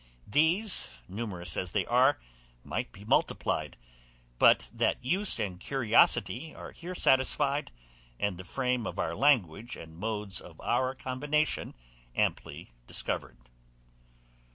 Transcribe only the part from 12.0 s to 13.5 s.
amply discovered.